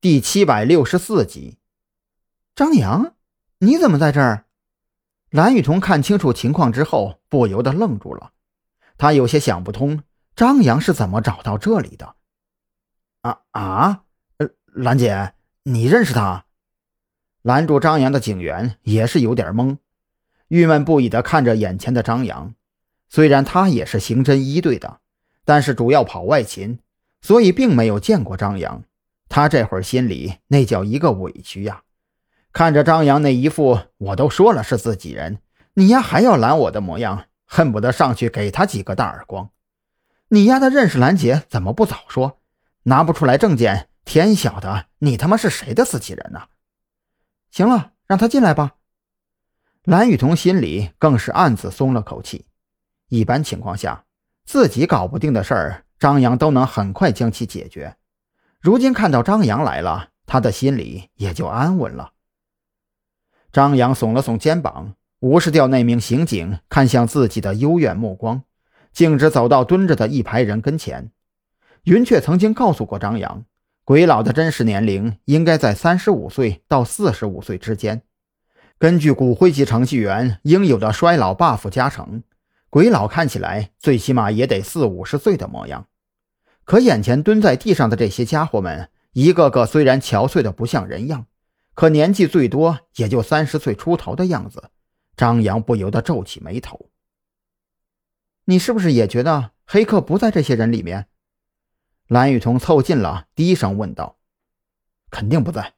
[0.00, 1.58] 第七百六十四集，
[2.54, 3.16] 张扬，
[3.58, 4.44] 你怎么在这儿？
[5.28, 8.30] 蓝雨桐看清楚情况之后，不由得愣住了。
[8.96, 10.04] 他有些想不通，
[10.36, 12.14] 张扬是怎么找到这里的？
[13.22, 14.04] 啊啊！
[14.36, 15.34] 呃，兰姐，
[15.64, 16.44] 你认识他？
[17.42, 19.78] 拦住张扬的警员也是有点懵，
[20.46, 22.54] 郁闷不已的看着眼前的张扬。
[23.08, 25.00] 虽然他也是刑侦一队的，
[25.44, 26.78] 但是主要跑外勤，
[27.20, 28.84] 所以并没有见过张扬。
[29.28, 31.82] 他这会儿心里那叫一个委屈呀！
[32.52, 35.38] 看着张扬那一副我都说了是自己人，
[35.74, 39.50] 你丫还要拦我的模样，恨不得上去给他几个大耳光。
[40.28, 42.40] 你丫的认识兰姐，怎么不早说？
[42.84, 46.48] 拿不出来证件，天晓得你他妈是谁的自己人呢？
[47.50, 48.76] 行了，让他进来吧。
[49.84, 52.46] 蓝雨桐心里更是暗自松了口气。
[53.08, 54.04] 一般情况下，
[54.44, 57.96] 自己搞不定的事儿，张扬都能很快将其解决。
[58.60, 62.10] 如今看到张扬来了，他的心里也就安稳了。
[63.52, 68.42] 张扬耸了耸肩膀，无视掉那名刑警看向自己的幽怨目光，
[68.92, 71.12] 径直走到蹲着的一排人跟前。
[71.84, 73.44] 云雀曾经告诉过张扬，
[73.84, 78.02] 鬼佬的真实年龄应该在三十五岁到四十五岁之间。
[78.76, 82.24] 根据骨灰级程序员应有的衰老 buff 加成，
[82.68, 85.86] 鬼佬看起来最起码也得四五十岁的模样。
[86.68, 91.24] 可眼前蹲在地上的这些家伙们，一个个虽然憔悴的不像人样，
[91.72, 94.68] 可年纪最多也就三十岁出头的样子。
[95.16, 96.90] 张扬不由得皱起眉头
[98.44, 101.06] ：“你是不是也觉得黑客不在这些人里面？”
[102.06, 104.18] 蓝雨桐凑近了，低声问道
[105.10, 105.72] ：“肯定不在。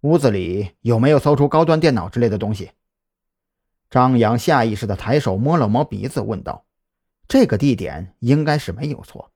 [0.00, 2.70] 屋子里有没有搜出高端电脑之类的东西？”
[3.90, 6.64] 张扬下意识地抬手摸了摸鼻子，问道
[7.28, 9.28] ：“这个地点应该是没有错。”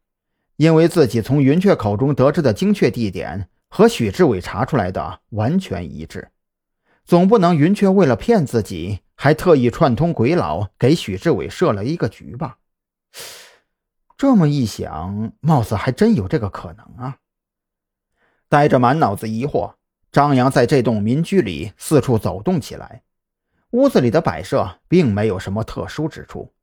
[0.57, 6.31] 因为自己从云雀口中得知的精确地点和许志伟查出来的完全一致，
[7.05, 12.57] 总不能云雀为了骗自己，还特意串通鬼佬给许志伟设了一个局吧？
[14.17, 17.19] 这么一想，貌似还真有这个可能啊！
[18.49, 19.75] 带着满脑子疑惑，
[20.11, 23.03] 张扬在这栋民居里四处走动起来。
[23.73, 26.55] 屋子里的摆设并没有什么特殊之处，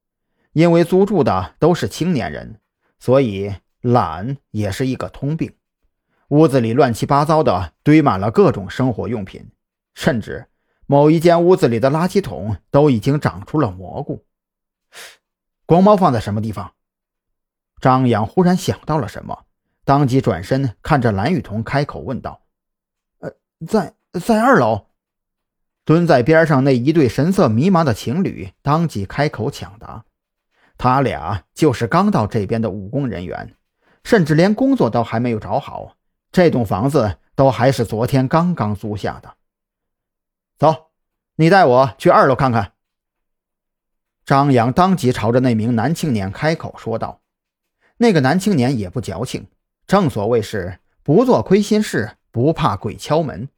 [0.54, 2.60] 因为租住的都是青年人，
[2.98, 3.54] 所以。
[3.84, 5.54] 懒也是一个通病，
[6.30, 9.52] 屋子里乱七八糟的堆满了各种生活用品，
[9.94, 10.48] 甚至
[10.86, 14.26] 某一间屋子里的垃圾桶都已经长出了蘑菇。
[15.66, 16.76] 光猫放在什么地方？
[17.82, 19.46] 张扬忽然想到了什么，
[19.84, 22.46] 当即转身看着蓝雨桐开口问道
[23.20, 23.34] ：“呃，
[23.68, 24.88] 在在二楼。”
[25.84, 30.06] 蹲在边上那一对神色迷茫的情侣当即开口抢答
[30.80, 33.54] ：“他俩就是刚到这边的务工人员。”
[34.04, 35.96] 甚至连工作都还没有找好，
[36.32, 39.36] 这栋房子都还是昨天刚刚租下的。
[40.58, 40.92] 走，
[41.36, 42.74] 你带我去二楼看看。
[44.26, 47.22] 张扬当即朝着那名男青年开口说道。
[47.98, 49.48] 那个男青年也不矫情，
[49.86, 53.50] 正所谓是不做亏心事，不怕鬼敲门。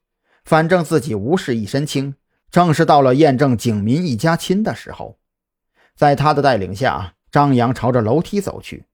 [0.44, 2.16] 反正自己无事一身轻，
[2.52, 5.18] 正是到了验证警民一家亲的时候。
[5.96, 8.86] 在他的带领下，张扬朝着楼梯走去。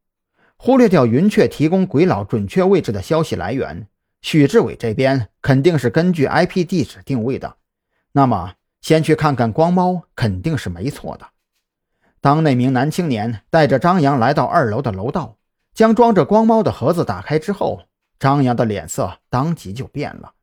[0.64, 3.88] 忽略掉云雀提供鬼佬准确位置的消息来源，
[4.22, 7.56] 许志伟这边肯定是根据 IP 地址定位的。
[8.12, 11.26] 那么，先去看看光猫肯定是没错的。
[12.20, 15.38] 当那名男青年带着张扬来到二楼的楼道，
[15.74, 17.86] 将装着光猫的盒子打开之后，
[18.20, 20.34] 张扬的脸色当即就变了。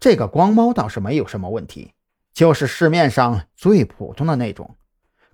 [0.00, 1.92] 这个光猫倒是没有什么问题，
[2.32, 4.74] 就是市面上最普通的那种。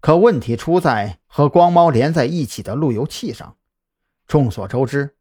[0.01, 3.55] 可问题出在和光猫连在一起的路由器上。
[4.31, 5.17] 众所周知，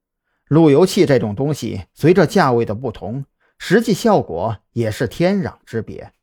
[0.50, 3.26] 路由器这种东西，随着价位的不同，
[3.58, 6.14] 实际效果也是天壤之别。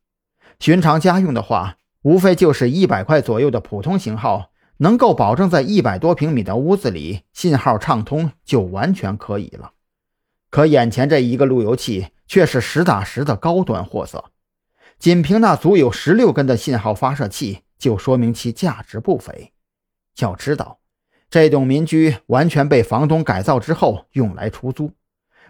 [0.61, 9.73] 寻常家用的话，无非就是一百块左右的普通型号，能够保证在一百多平米的屋子里信号畅通，就完全可以了。
[10.49, 14.27] 可眼前这一个路由器却是实打实的高端货色，
[14.97, 19.53] 仅凭那足有十六根的信号发射器，就说明其价值不菲。
[20.21, 20.79] 要知道。
[21.28, 24.93] 这栋民居完全被房东改造之后用来出租，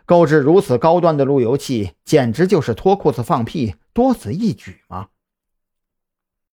[0.05, 5.09] 购置如此高端的路由器，简直就是脱裤子放屁，多此一举嘛！